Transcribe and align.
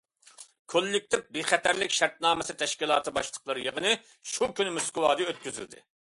كوللېكتىپ 0.73 1.27
بىخەتەرلىك 1.35 1.93
شەرتنامىسى 1.97 2.57
تەشكىلاتى 2.63 3.15
باشلىقلىرى 3.19 3.67
يىغىنى 3.69 3.93
شۇ 4.33 4.51
كۈنى 4.61 4.75
موسكۋادا 4.81 5.31
ئۆتكۈزۈلدى. 5.31 5.87